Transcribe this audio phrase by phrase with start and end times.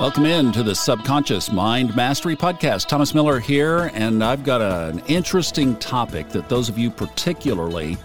[0.00, 2.88] Welcome in to the Subconscious Mind Mastery Podcast.
[2.88, 7.98] Thomas Miller here, and I've got a, an interesting topic that those of you, particularly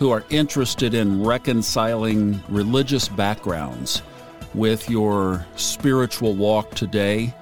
[0.00, 4.02] who are interested in reconciling religious backgrounds
[4.54, 7.32] with your spiritual walk today,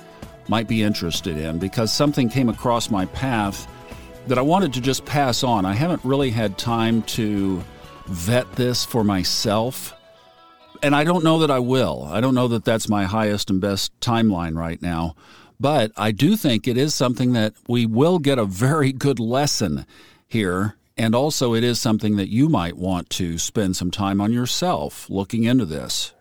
[0.49, 3.67] might be interested in because something came across my path
[4.27, 5.65] that I wanted to just pass on.
[5.65, 7.65] I haven't really had time to
[8.09, 9.95] vet this for myself
[10.85, 12.07] and I don't know that I will.
[12.13, 15.17] I don't know that that's my highest and best timeline right now.
[15.59, 19.87] But I do think it is something that we will get a very good lesson
[20.27, 20.77] here.
[20.99, 25.09] And also, it is something that you might want to spend some time on yourself
[25.09, 26.13] looking into this.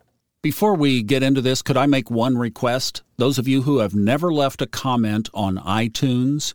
[0.41, 3.03] Before we get into this, could I make one request?
[3.17, 6.53] Those of you who have never left a comment on iTunes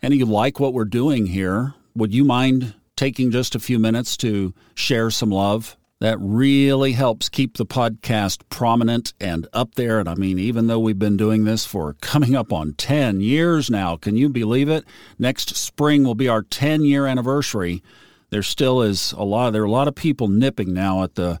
[0.00, 4.16] and you like what we're doing here, would you mind taking just a few minutes
[4.18, 5.76] to share some love?
[6.02, 10.00] That really helps keep the podcast prominent and up there.
[10.00, 13.70] And I mean, even though we've been doing this for coming up on 10 years
[13.70, 14.84] now, can you believe it?
[15.16, 17.84] Next spring will be our 10 year anniversary.
[18.30, 21.38] There still is a lot, there are a lot of people nipping now at the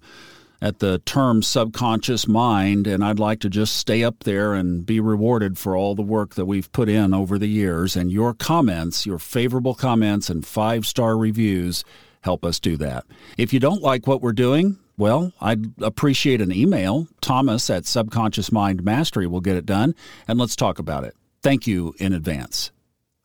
[0.60, 5.00] at the term subconscious mind, and I'd like to just stay up there and be
[5.00, 7.96] rewarded for all the work that we've put in over the years.
[7.96, 11.82] And your comments, your favorable comments, and five star reviews
[12.22, 13.04] help us do that.
[13.36, 17.08] If you don't like what we're doing, well, I'd appreciate an email.
[17.20, 19.94] Thomas at Subconscious Mind Mastery will get it done,
[20.26, 21.14] and let's talk about it.
[21.42, 22.70] Thank you in advance.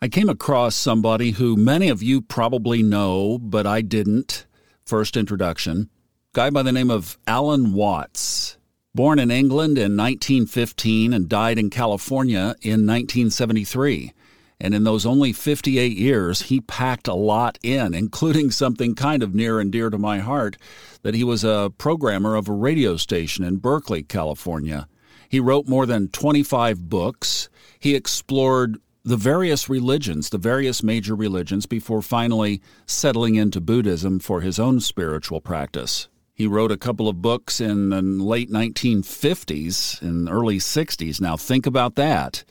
[0.01, 4.45] I came across somebody who many of you probably know, but I didn't.
[4.85, 5.89] First introduction.
[6.33, 8.57] Guy by the name of Alan Watts.
[8.93, 14.13] Born in England in 1915 and died in California in 1973.
[14.59, 19.35] And in those only 58 years, he packed a lot in, including something kind of
[19.35, 20.57] near and dear to my heart
[21.03, 24.87] that he was a programmer of a radio station in Berkeley, California.
[25.29, 27.49] He wrote more than 25 books.
[27.79, 34.41] He explored the various religions, the various major religions, before finally settling into Buddhism for
[34.41, 36.07] his own spiritual practice.
[36.33, 41.21] He wrote a couple of books in the late 1950s and early 60s.
[41.21, 42.43] Now, think about that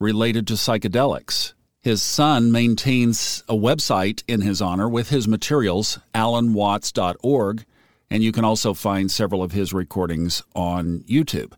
[0.00, 1.52] related to psychedelics.
[1.82, 7.64] His son maintains a website in his honor with his materials, alanwatts.org,
[8.10, 11.52] and you can also find several of his recordings on YouTube.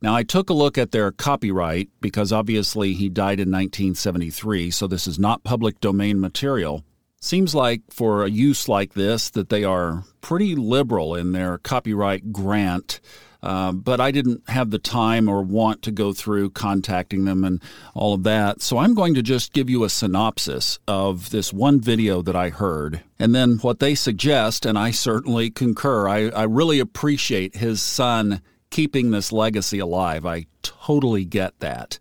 [0.00, 4.86] Now, I took a look at their copyright because obviously he died in 1973, so
[4.86, 6.84] this is not public domain material.
[7.20, 12.32] Seems like for a use like this that they are pretty liberal in their copyright
[12.32, 13.00] grant
[13.44, 17.62] uh, but I didn't have the time or want to go through contacting them and
[17.92, 18.62] all of that.
[18.62, 22.48] So I'm going to just give you a synopsis of this one video that I
[22.48, 24.64] heard and then what they suggest.
[24.64, 26.08] And I certainly concur.
[26.08, 28.40] I, I really appreciate his son
[28.70, 30.24] keeping this legacy alive.
[30.24, 31.98] I totally get that.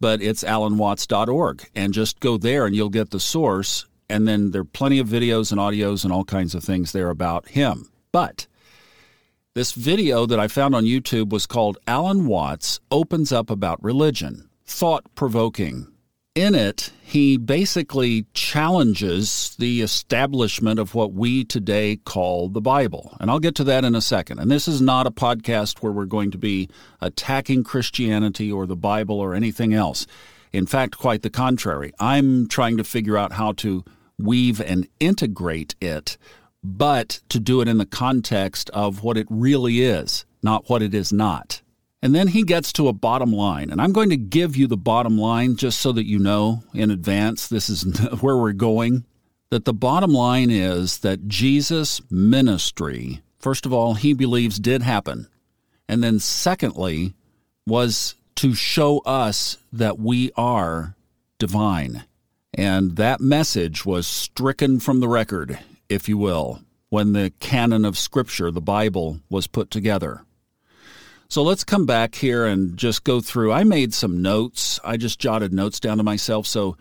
[0.00, 3.84] But it's alanwatts.org and just go there and you'll get the source.
[4.08, 7.10] And then there are plenty of videos and audios and all kinds of things there
[7.10, 7.92] about him.
[8.12, 8.46] But
[9.60, 14.48] this video that I found on YouTube was called Alan Watts Opens Up About Religion.
[14.64, 15.86] Thought provoking.
[16.34, 23.14] In it, he basically challenges the establishment of what we today call the Bible.
[23.20, 24.38] And I'll get to that in a second.
[24.38, 26.70] And this is not a podcast where we're going to be
[27.02, 30.06] attacking Christianity or the Bible or anything else.
[30.54, 31.92] In fact, quite the contrary.
[32.00, 33.84] I'm trying to figure out how to
[34.18, 36.16] weave and integrate it
[36.62, 40.94] but to do it in the context of what it really is, not what it
[40.94, 41.62] is not.
[42.02, 43.70] And then he gets to a bottom line.
[43.70, 46.90] And I'm going to give you the bottom line just so that you know in
[46.90, 47.82] advance this is
[48.20, 49.04] where we're going.
[49.50, 55.28] That the bottom line is that Jesus' ministry, first of all, he believes did happen.
[55.88, 57.14] And then secondly,
[57.66, 60.94] was to show us that we are
[61.38, 62.04] divine.
[62.54, 65.58] And that message was stricken from the record
[65.90, 70.24] if you will, when the canon of Scripture, the Bible, was put together.
[71.28, 73.52] So let's come back here and just go through.
[73.52, 74.80] I made some notes.
[74.82, 76.76] I just jotted notes down to myself, so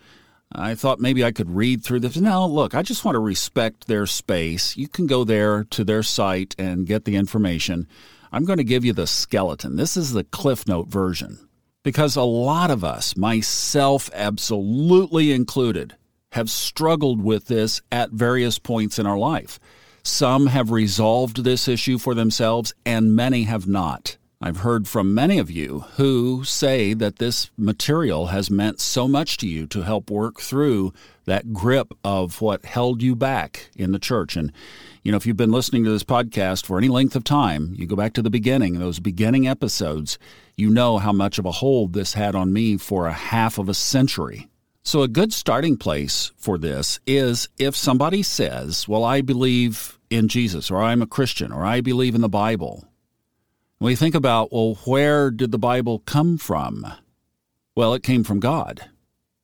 [0.51, 2.17] I thought maybe I could read through this.
[2.17, 4.75] Now, look, I just want to respect their space.
[4.75, 7.87] You can go there to their site and get the information.
[8.31, 9.75] I'm going to give you the skeleton.
[9.75, 11.47] This is the Cliff Note version.
[11.83, 15.95] Because a lot of us, myself absolutely included,
[16.31, 19.59] have struggled with this at various points in our life.
[20.03, 24.17] Some have resolved this issue for themselves, and many have not.
[24.41, 29.35] I've heard from many of you who say that this material has meant so much
[29.37, 30.93] to you to help work through
[31.25, 34.37] that grip of what held you back in the church.
[34.37, 34.53] And,
[35.03, 37.85] you know, if you've been listening to this podcast for any length of time, you
[37.85, 40.17] go back to the beginning, those beginning episodes,
[40.55, 43.67] you know how much of a hold this had on me for a half of
[43.67, 44.47] a century.
[44.89, 50.27] So, a good starting place for this is if somebody says, Well, I believe in
[50.27, 52.89] Jesus, or I'm a Christian, or I believe in the Bible
[53.79, 56.87] we think about, well, where did the Bible come from?
[57.75, 58.89] Well, it came from God.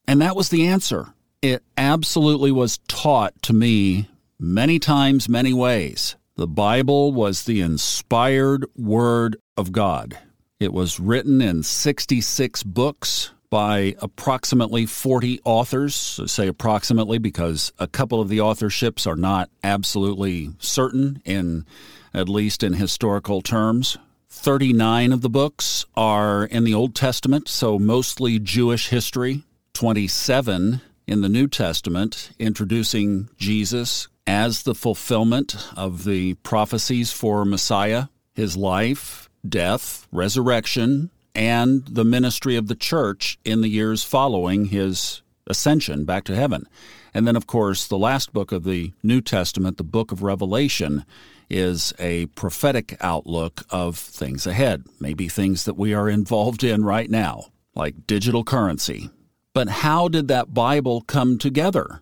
[0.08, 1.14] And that was the answer.
[1.44, 4.10] It absolutely was taught to me
[4.40, 6.16] many times, many ways.
[6.38, 10.18] The Bible was the inspired Word of God.
[10.60, 16.20] It was written in 66 books by approximately 40 authors.
[16.26, 21.66] Say approximately because a couple of the authorships are not absolutely certain in
[22.14, 23.98] at least in historical terms.
[24.30, 29.44] 39 of the books are in the Old Testament, so mostly Jewish history.
[29.74, 38.06] 27 in the New Testament, introducing Jesus as the fulfillment of the prophecies for Messiah,
[38.34, 45.22] his life, death, resurrection, and the ministry of the church in the years following his
[45.48, 46.68] ascension back to heaven.
[47.14, 51.06] And then, of course, the last book of the New Testament, the book of Revelation,
[51.50, 57.10] is a prophetic outlook of things ahead, maybe things that we are involved in right
[57.10, 57.46] now,
[57.76, 59.10] like digital currency.
[59.54, 62.02] But how did that Bible come together?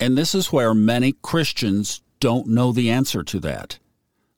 [0.00, 3.78] And this is where many Christians don't know the answer to that.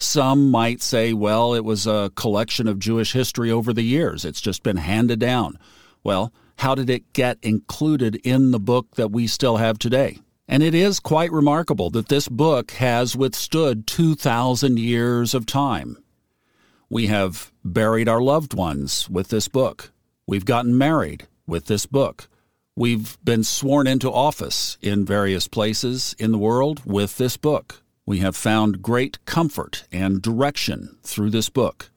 [0.00, 4.24] Some might say, well, it was a collection of Jewish history over the years.
[4.24, 5.58] It's just been handed down.
[6.02, 10.18] Well, how did it get included in the book that we still have today?
[10.46, 15.96] And it is quite remarkable that this book has withstood 2,000 years of time.
[16.90, 19.90] We have buried our loved ones with this book.
[20.26, 22.28] We've gotten married with this book.
[22.76, 27.83] We've been sworn into office in various places in the world with this book.
[28.06, 31.90] We have found great comfort and direction through this book.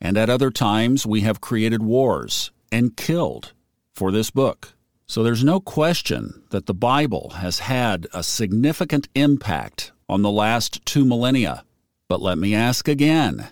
[0.00, 3.52] And at other times, we have created wars and killed
[3.92, 4.74] for this book.
[5.06, 10.84] So there's no question that the Bible has had a significant impact on the last
[10.84, 11.64] two millennia.
[12.08, 13.48] But let me ask again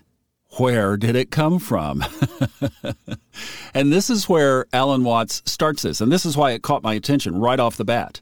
[0.58, 2.04] where did it come from?
[3.74, 6.94] and this is where Alan Watts starts this, and this is why it caught my
[6.94, 8.20] attention right off the bat.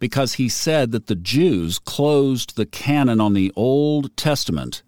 [0.00, 4.82] Because he said that the Jews closed the canon on the Old Testament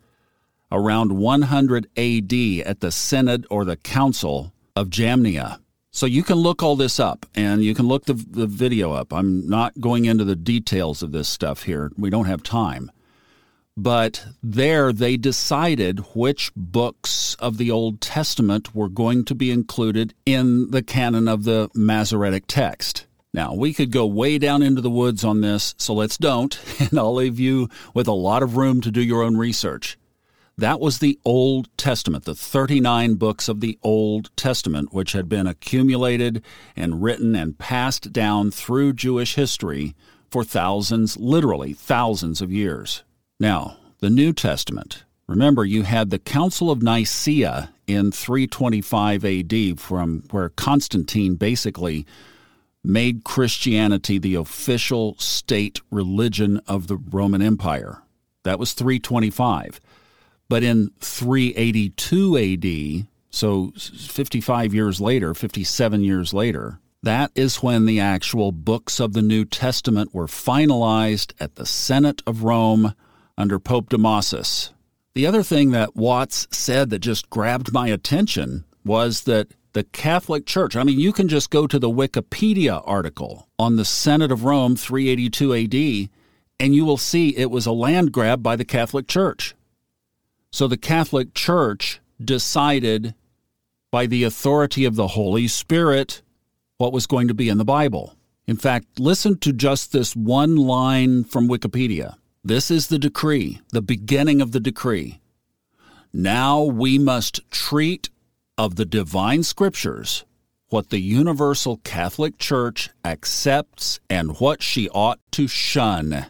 [0.73, 2.33] around 100 AD
[2.67, 5.61] at the Synod or the Council of Jamnia.
[5.91, 9.13] So you can look all this up and you can look the, the video up.
[9.13, 11.93] I'm not going into the details of this stuff here.
[11.99, 12.91] We don't have time.
[13.77, 20.15] But there they decided which books of the Old Testament were going to be included
[20.25, 23.07] in the canon of the Masoretic text.
[23.35, 26.99] Now, we could go way down into the woods on this, so let's don't, and
[26.99, 29.99] I'll leave you with a lot of room to do your own research.
[30.59, 35.47] That was the Old Testament, the 39 books of the Old Testament, which had been
[35.47, 36.43] accumulated
[36.77, 39.95] and written and passed down through Jewish history
[40.31, 43.03] for thousands, literally thousands of years.
[43.41, 45.05] Now, the New Testament.
[45.27, 52.07] Remember, you had the Council of Nicaea in 325 AD, from where Constantine basically
[52.85, 58.03] made Christianity the official state religion of the Roman Empire.
[58.43, 59.81] That was 325.
[60.49, 68.01] But in 382 AD, so 55 years later, 57 years later, that is when the
[68.01, 72.95] actual books of the New Testament were finalized at the Synod of Rome
[73.37, 74.71] under Pope Damasus.
[75.15, 80.47] The other thing that Watts said that just grabbed my attention was that the Catholic
[80.47, 84.45] Church, I mean, you can just go to the Wikipedia article on the Synod of
[84.45, 86.11] Rome 382 AD,
[86.61, 89.55] and you will see it was a land grab by the Catholic Church.
[90.51, 93.15] So the Catholic Church decided
[93.91, 96.23] by the authority of the Holy Spirit
[96.77, 98.15] what was going to be in the Bible.
[98.47, 102.17] In fact, listen to just this one line from Wikipedia.
[102.45, 105.21] This is the decree, the beginning of the decree.
[106.13, 108.11] Now we must treat
[108.57, 110.25] of the divine scriptures
[110.73, 116.27] what the universal Catholic Church accepts and what she ought to shun.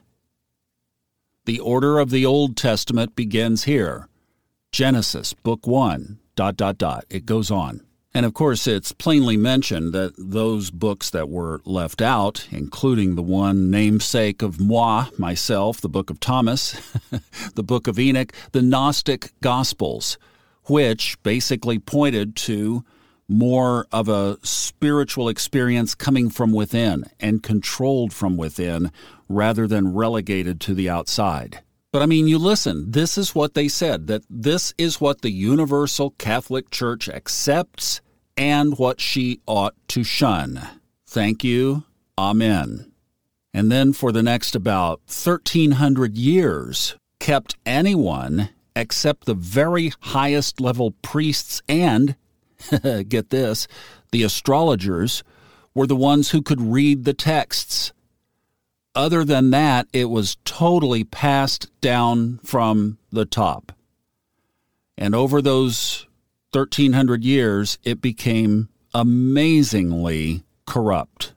[1.45, 4.09] The order of the Old Testament begins here
[4.73, 7.05] Genesis, book one, dot, dot, dot.
[7.09, 7.83] It goes on.
[8.15, 13.23] And of course, it's plainly mentioned that those books that were left out, including the
[13.23, 16.73] one namesake of moi, myself, the book of Thomas,
[17.55, 20.19] the book of Enoch, the Gnostic Gospels,
[20.65, 22.85] which basically pointed to
[23.29, 28.91] more of a spiritual experience coming from within and controlled from within
[29.29, 31.61] rather than relegated to the outside.
[31.93, 35.31] But I mean, you listen, this is what they said that this is what the
[35.31, 38.01] Universal Catholic Church accepts
[38.37, 40.61] and what she ought to shun.
[41.07, 41.85] Thank you.
[42.17, 42.93] Amen.
[43.53, 50.93] And then for the next about 1300 years, kept anyone except the very highest level
[51.03, 52.17] priests and
[53.09, 53.67] get this,
[54.11, 55.23] the astrologers
[55.75, 57.93] were the ones who could read the texts.
[58.95, 63.73] Other than that, it was totally passed down from the top.
[64.99, 66.07] And over those
[66.53, 71.33] 1300 years, it became amazingly corrupt.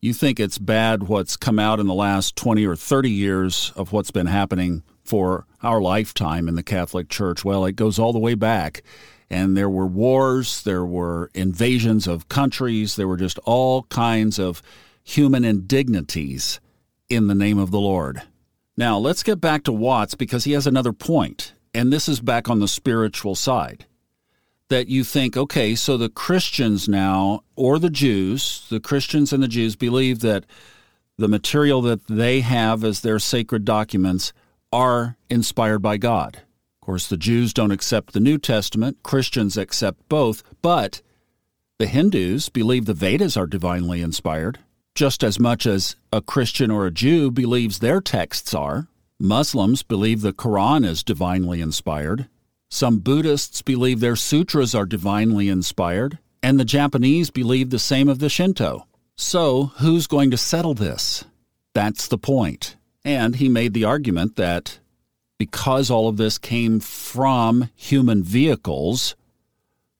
[0.00, 3.92] You think it's bad what's come out in the last 20 or 30 years of
[3.92, 7.44] what's been happening for our lifetime in the Catholic Church.
[7.44, 8.84] Well, it goes all the way back
[9.28, 14.62] and there were wars, there were invasions of countries, there were just all kinds of
[15.02, 16.60] human indignities
[17.08, 18.22] in the name of the Lord.
[18.76, 22.48] Now, let's get back to Watts because he has another point, and this is back
[22.48, 23.86] on the spiritual side.
[24.68, 29.48] That you think, okay, so the Christians now, or the Jews, the Christians and the
[29.48, 30.46] Jews believe that
[31.18, 34.32] the material that they have as their sacred documents
[34.72, 40.08] are inspired by God Of course, the Jews don't accept the New Testament, Christians accept
[40.08, 41.02] both, but
[41.78, 44.58] the Hindus believe the Vedas are divinely inspired,
[44.94, 48.88] just as much as a Christian or a Jew believes their texts are.
[49.18, 52.28] Muslims believe the Quran is divinely inspired.
[52.68, 58.18] Some Buddhists believe their sutras are divinely inspired, and the Japanese believe the same of
[58.18, 58.86] the Shinto.
[59.16, 61.24] So, who's going to settle this?
[61.74, 62.76] That's the point.
[63.04, 64.78] And he made the argument that
[65.38, 69.16] because all of this came from human vehicles,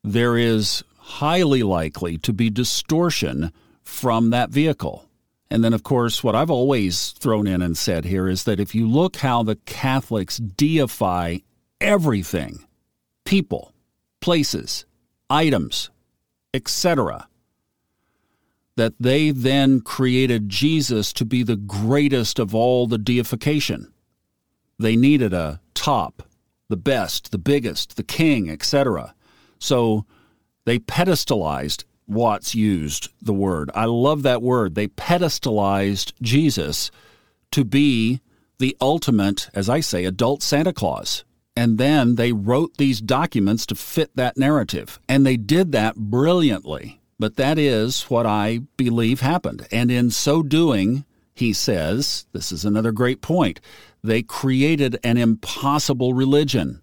[0.04, 3.52] there is highly likely to be distortion
[3.82, 5.06] from that vehicle.
[5.50, 8.74] And then, of course, what I've always thrown in and said here is that if
[8.74, 11.38] you look how the Catholics deify
[11.80, 12.64] everything
[13.24, 13.72] people,
[14.20, 14.84] places,
[15.28, 15.90] items,
[16.52, 17.28] etc.,
[18.80, 23.92] that they then created Jesus to be the greatest of all the deification.
[24.78, 26.22] They needed a top,
[26.70, 29.14] the best, the biggest, the king, etc.
[29.58, 30.06] So
[30.64, 33.70] they pedestalized Watts used the word.
[33.74, 34.74] I love that word.
[34.74, 36.90] They pedestalized Jesus
[37.52, 38.20] to be
[38.58, 41.22] the ultimate, as I say, adult Santa Claus.
[41.54, 44.98] And then they wrote these documents to fit that narrative.
[45.06, 46.99] And they did that brilliantly.
[47.20, 49.68] But that is what I believe happened.
[49.70, 53.60] And in so doing, he says, this is another great point,
[54.02, 56.80] they created an impossible religion.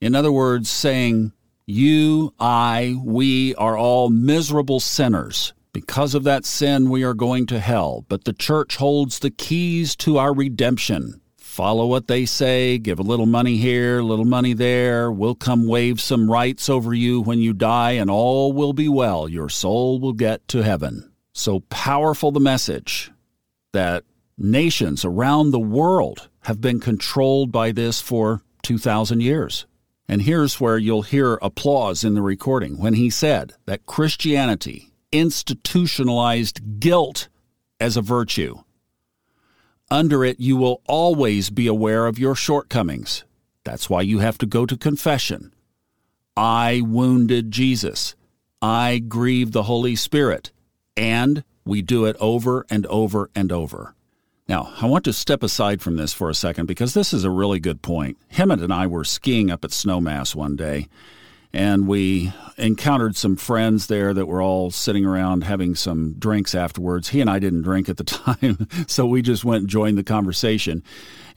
[0.00, 1.32] In other words, saying,
[1.66, 5.52] You, I, we are all miserable sinners.
[5.72, 9.96] Because of that sin, we are going to hell, but the church holds the keys
[9.96, 11.20] to our redemption.
[11.56, 15.10] Follow what they say, give a little money here, a little money there.
[15.10, 19.26] We'll come wave some rites over you when you die, and all will be well.
[19.26, 21.10] Your soul will get to heaven.
[21.32, 23.10] So powerful the message
[23.72, 24.04] that
[24.36, 29.64] nations around the world have been controlled by this for 2,000 years.
[30.06, 36.80] And here's where you'll hear applause in the recording when he said that Christianity institutionalized
[36.80, 37.28] guilt
[37.80, 38.58] as a virtue.
[39.90, 43.24] Under it, you will always be aware of your shortcomings.
[43.64, 45.54] That's why you have to go to confession.
[46.36, 48.14] I wounded Jesus.
[48.60, 50.50] I grieved the Holy Spirit.
[50.96, 53.94] And we do it over and over and over.
[54.48, 57.30] Now, I want to step aside from this for a second because this is a
[57.30, 58.16] really good point.
[58.32, 60.88] Hemet and I were skiing up at Snowmass one day,
[61.52, 67.08] and we encountered some friends there that were all sitting around having some drinks afterwards.
[67.08, 70.04] He and I didn't drink at the time, so we just went and joined the
[70.04, 70.82] conversation.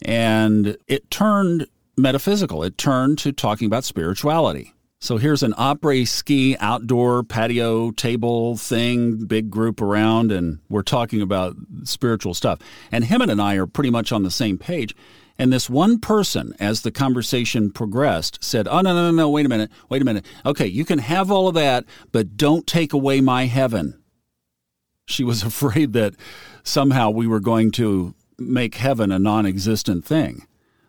[0.02, 4.74] And it turned metaphysical, it turned to talking about spirituality.
[5.02, 11.22] So here's an après ski outdoor patio table thing, big group around, and we're talking
[11.22, 12.60] about spiritual stuff.
[12.92, 14.94] And Hemet and I are pretty much on the same page.
[15.40, 19.46] And this one person, as the conversation progressed, said, Oh, no, no, no, no, wait
[19.46, 20.26] a minute, wait a minute.
[20.46, 24.04] Okay, you can have all of that, but don't take away my heaven.
[25.08, 26.16] She was afraid that
[26.64, 30.46] somehow we were going to make heaven a non existent thing.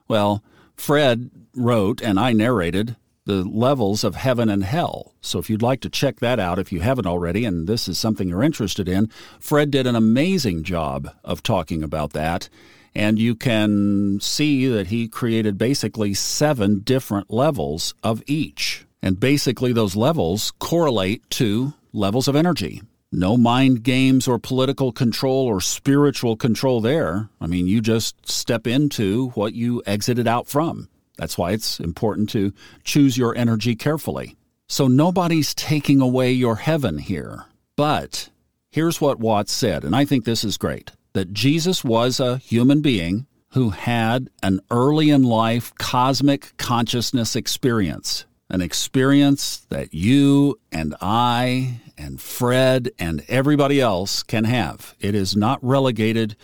[0.09, 0.43] Well,
[0.75, 5.15] Fred wrote, and I narrated the levels of heaven and hell.
[5.21, 7.99] So if you'd like to check that out, if you haven't already, and this is
[7.99, 12.49] something you're interested in, Fred did an amazing job of talking about that.
[12.95, 18.87] And you can see that he created basically seven different levels of each.
[19.03, 22.83] And basically, those levels correlate to levels of energy.
[23.13, 27.29] No mind games or political control or spiritual control there.
[27.41, 30.89] I mean, you just step into what you exited out from.
[31.17, 32.53] That's why it's important to
[32.85, 34.37] choose your energy carefully.
[34.69, 37.47] So nobody's taking away your heaven here.
[37.75, 38.31] But
[38.71, 42.81] here's what Watts said, and I think this is great that Jesus was a human
[42.81, 50.95] being who had an early in life cosmic consciousness experience an experience that you and
[51.01, 54.97] I and Fred and everybody else can have.
[54.99, 56.37] It is not relegated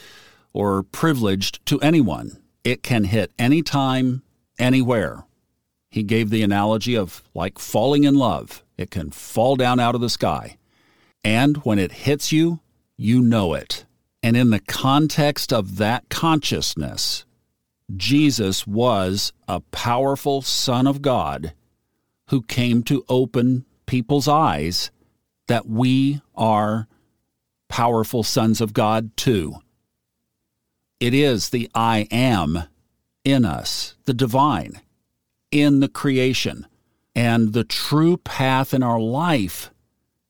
[0.53, 2.41] or privileged to anyone.
[2.63, 4.23] It can hit anytime,
[4.59, 5.25] anywhere.
[5.91, 8.63] He gave the analogy of like falling in love.
[8.79, 10.59] It can fall down out of the sky.
[11.25, 12.61] And when it hits you,
[12.97, 13.85] you know it.
[14.27, 17.25] And in the context of that consciousness,
[17.97, 21.53] Jesus was a powerful Son of God
[22.31, 24.91] who came to open people's eyes
[25.47, 26.89] that we are
[27.69, 29.59] powerful sons of God too.
[30.99, 32.65] It is the I am
[33.23, 34.81] in us, the divine,
[35.53, 36.67] in the creation.
[37.15, 39.71] And the true path in our life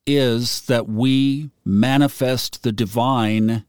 [0.07, 3.65] is that we manifest the divine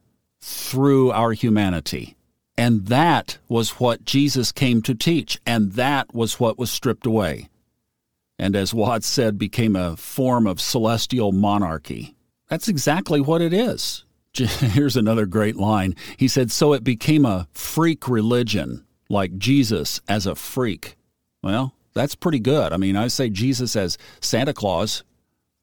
[0.48, 2.16] through our humanity.
[2.58, 7.50] And that was what Jesus came to teach, and that was what was stripped away
[8.40, 12.16] and as Watts said, became a form of celestial monarchy.
[12.50, 14.06] That's exactly what it is.
[14.36, 15.96] Here's another great line.
[16.18, 20.96] He said, So it became a freak religion, like Jesus as a freak.
[21.42, 22.72] Well, that's pretty good.
[22.72, 25.04] I mean, I say Jesus as Santa Claus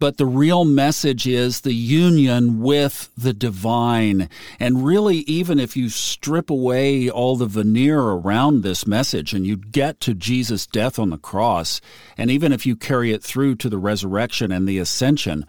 [0.05, 4.29] but the real message is the union with the divine.
[4.61, 9.57] And really, even if you strip away all the veneer around this message and you
[9.57, 11.81] get to Jesus' death on the cross,
[12.19, 15.47] and even if you carry it through to the resurrection and the ascension,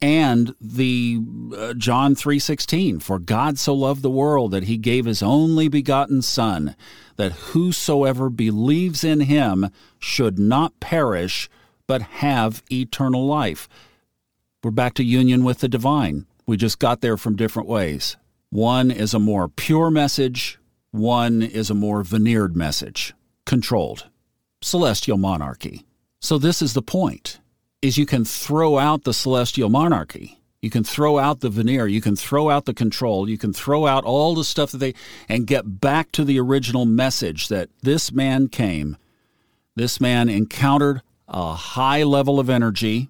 [0.00, 1.20] and the
[1.54, 6.22] uh, John 3:16 for God so loved the world that he gave his only begotten
[6.22, 6.76] son
[7.16, 11.50] that whosoever believes in him should not perish
[11.86, 13.68] but have eternal life
[14.64, 16.26] we're back to union with the divine.
[16.44, 18.16] We just got there from different ways.
[18.50, 20.58] One is a more pure message,
[20.90, 23.14] one is a more veneered message,
[23.46, 24.08] controlled.
[24.60, 25.86] Celestial monarchy.
[26.20, 27.38] So this is the point.
[27.82, 30.40] Is you can throw out the celestial monarchy.
[30.60, 33.86] You can throw out the veneer, you can throw out the control, you can throw
[33.86, 34.94] out all the stuff that they
[35.28, 38.96] and get back to the original message that this man came.
[39.76, 43.08] This man encountered a high level of energy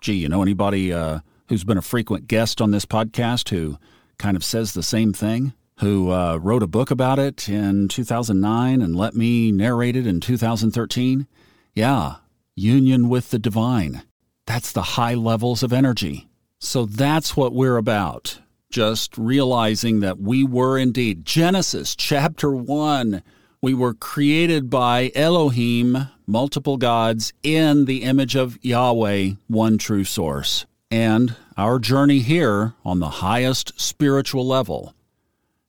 [0.00, 3.78] gee, you know anybody uh, who's been a frequent guest on this podcast who
[4.18, 5.52] kind of says the same thing?
[5.80, 10.20] Who uh, wrote a book about it in 2009 and let me narrate it in
[10.20, 11.26] 2013?
[11.74, 12.16] Yeah,
[12.54, 14.02] union with the divine.
[14.46, 16.28] That's the high levels of energy.
[16.58, 18.40] So that's what we're about.
[18.70, 21.24] Just realizing that we were indeed.
[21.24, 23.22] Genesis chapter 1
[23.62, 30.64] we were created by Elohim, multiple gods, in the image of Yahweh, one true source.
[30.90, 34.94] And our journey here on the highest spiritual level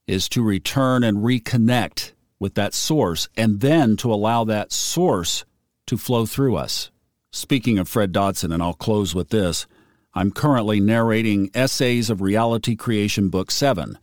[0.08, 5.46] is to return and reconnect with that source and then to allow that source
[5.88, 6.90] to flow through us.
[7.32, 9.68] Speaking of Fred Dodson, and I'll close with this,
[10.14, 13.98] I'm currently narrating Essays of Reality Creation, Book 7.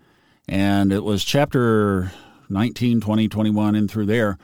[0.49, 2.13] And it was chapter
[2.49, 4.39] 19, 20, 21, and through there,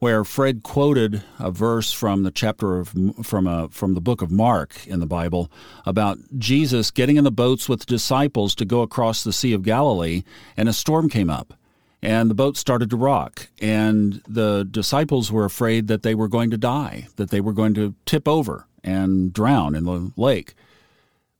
[0.00, 4.30] where Fred quoted a verse from the chapter of from a from the book of
[4.30, 5.52] Mark in the Bible
[5.86, 9.62] about Jesus getting in the boats with the disciples to go across the Sea of
[9.62, 10.24] Galilee,
[10.56, 11.54] and a storm came up.
[12.02, 16.50] And the boat started to rock, and the disciples were afraid that they were going
[16.50, 20.54] to die, that they were going to tip over and drown in the lake.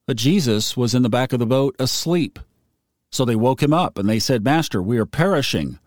[0.06, 2.38] But Jesus was in the back of the boat asleep.
[3.10, 5.78] So they woke him up and they said, Master, we are perishing.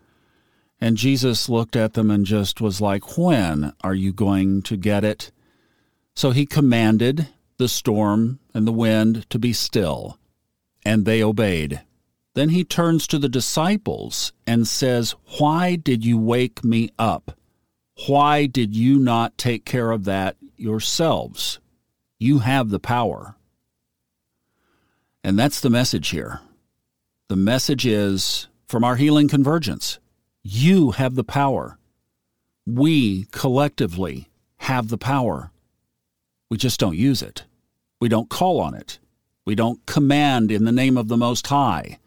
[0.84, 5.02] And Jesus looked at them and just was like, When are you going to get
[5.02, 5.32] it?
[6.14, 10.18] So he commanded the storm and the wind to be still,
[10.84, 11.80] and they obeyed.
[12.34, 17.34] Then he turns to the disciples and says, Why did you wake me up?
[18.06, 21.60] Why did you not take care of that yourselves?
[22.18, 23.36] You have the power.
[25.24, 26.40] And that's the message here.
[27.28, 29.98] The message is from our healing convergence
[30.44, 31.78] you have the power.
[32.66, 34.28] We collectively
[34.58, 35.50] have the power.
[36.50, 37.44] We just don't use it.
[38.00, 38.98] We don't call on it.
[39.46, 41.98] We don't command in the name of the Most High.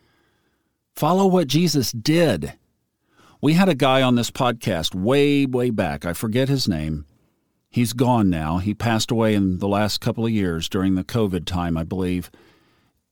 [0.96, 2.54] Follow what Jesus did.
[3.42, 6.06] We had a guy on this podcast way, way back.
[6.06, 7.06] I forget his name.
[7.70, 8.58] He's gone now.
[8.58, 12.32] He passed away in the last couple of years during the COVID time, I believe.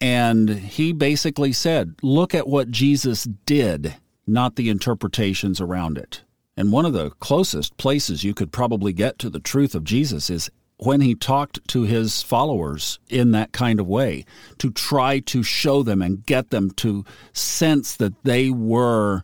[0.01, 3.95] And he basically said, look at what Jesus did,
[4.27, 6.23] not the interpretations around it.
[6.57, 10.29] And one of the closest places you could probably get to the truth of Jesus
[10.29, 14.25] is when he talked to his followers in that kind of way,
[14.57, 19.23] to try to show them and get them to sense that they were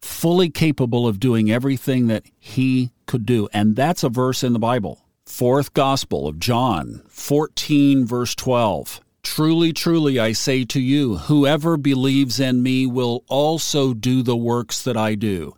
[0.00, 3.48] fully capable of doing everything that he could do.
[3.52, 5.00] And that's a verse in the Bible.
[5.26, 9.00] Fourth Gospel of John 14, verse 12.
[9.24, 14.82] Truly, truly, I say to you, whoever believes in me will also do the works
[14.82, 15.56] that I do.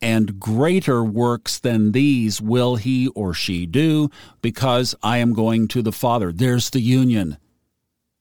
[0.00, 4.08] And greater works than these will he or she do,
[4.40, 6.32] because I am going to the Father.
[6.32, 7.36] There's the union.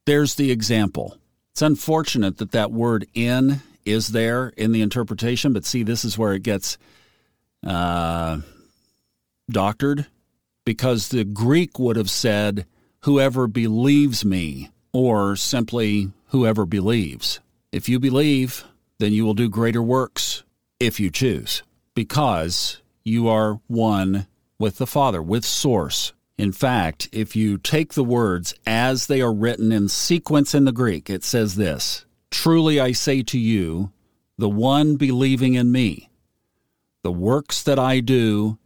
[0.08, 1.18] There's the example.
[1.52, 6.18] It's unfortunate that that word in is there in the interpretation, but see, this is
[6.18, 6.78] where it gets
[7.66, 8.40] uh,
[9.50, 10.08] doctored,
[10.66, 12.66] because the Greek would have said,
[13.02, 17.40] whoever believes me, or simply whoever believes.
[17.72, 18.66] If you believe,
[18.98, 20.44] then you will do greater works
[20.80, 21.62] if you choose,
[21.94, 24.26] because you are one
[24.58, 26.14] with the Father, with Source.
[26.36, 30.72] In fact, if you take the words as they are written in sequence in the
[30.72, 33.92] Greek, it says this Truly I say to you,
[34.40, 36.10] the one believing in me,
[37.04, 38.58] the works that I do,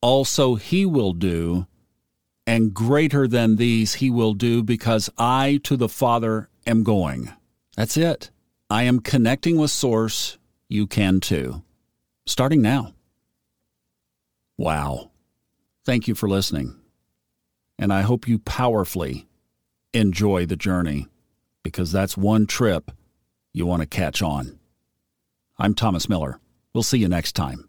[0.00, 1.66] also he will do,
[2.46, 7.32] and greater than these he will do, because I to the Father am going.
[7.76, 8.30] That's it.
[8.70, 10.38] I am connecting with Source.
[10.68, 11.62] You can too.
[12.26, 12.94] Starting now.
[14.56, 15.10] Wow.
[15.84, 16.80] Thank you for listening.
[17.78, 19.26] And I hope you powerfully
[19.92, 21.08] enjoy the journey
[21.62, 22.90] because that's one trip
[23.52, 24.58] you want to catch on.
[25.58, 26.40] I'm Thomas Miller.
[26.72, 27.68] We'll see you next time.